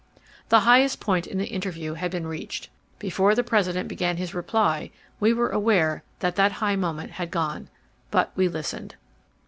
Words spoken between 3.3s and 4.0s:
the President